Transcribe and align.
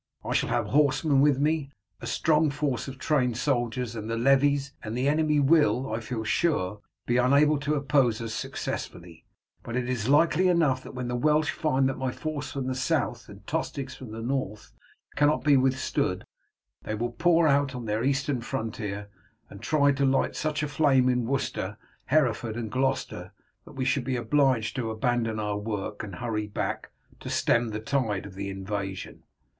"I 0.25 0.33
shall 0.33 0.49
have 0.49 0.65
horsemen 0.65 1.21
with 1.21 1.37
me, 1.37 1.69
a 2.01 2.07
strong 2.07 2.49
force 2.49 2.87
of 2.87 2.97
trained 2.97 3.37
soldiers 3.37 3.95
and 3.95 4.09
the 4.09 4.17
levies, 4.17 4.73
and 4.81 4.97
the 4.97 5.07
enemy 5.07 5.39
will, 5.39 5.93
I 5.93 5.99
feel 5.99 6.23
sure, 6.23 6.81
be 7.05 7.17
unable 7.17 7.59
to 7.59 7.75
oppose 7.75 8.19
us 8.19 8.33
successfully; 8.33 9.25
but 9.61 9.75
it 9.75 9.87
is 9.87 10.09
likely 10.09 10.47
enough 10.47 10.81
that 10.81 10.95
when 10.95 11.07
the 11.07 11.15
Welsh 11.15 11.51
find 11.51 11.87
that 11.87 11.99
my 11.99 12.11
force 12.11 12.53
from 12.53 12.65
the 12.65 12.73
south 12.73 13.29
and 13.29 13.45
Tostig's 13.45 13.93
from 13.93 14.09
the 14.11 14.23
north 14.23 14.71
cannot 15.15 15.43
be 15.43 15.55
withstood, 15.55 16.25
they 16.81 16.95
will 16.95 17.11
pour 17.11 17.47
out 17.47 17.75
on 17.75 17.85
their 17.85 18.03
eastern 18.03 18.41
frontier, 18.41 19.07
and 19.51 19.61
try 19.61 19.91
to 19.91 20.03
light 20.03 20.35
such 20.35 20.63
a 20.63 20.67
flame 20.67 21.09
in 21.09 21.27
Worcester, 21.27 21.77
Hereford, 22.05 22.55
and 22.55 22.71
Gloucester, 22.71 23.33
that 23.65 23.73
we 23.73 23.85
should 23.85 24.05
be 24.05 24.15
obliged 24.15 24.75
to 24.77 24.89
abandon 24.89 25.39
our 25.39 25.59
work, 25.59 26.01
and 26.01 26.15
hurry 26.15 26.47
back 26.47 26.89
to 27.19 27.29
stem 27.29 27.67
the 27.69 27.79
tide 27.79 28.25
of 28.25 28.33
their 28.33 28.49
invasion. 28.49 29.21